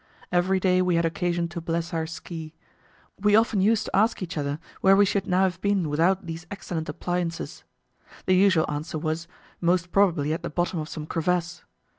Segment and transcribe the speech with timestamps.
[0.31, 2.55] Every day we had occasion to bless our ski.
[3.19, 6.47] We often used to ask each other where we should now have been without these
[6.49, 7.63] excellent appliances.
[8.25, 9.27] The usual answer was:
[9.61, 11.63] Most probably at the bottom of some crevasse.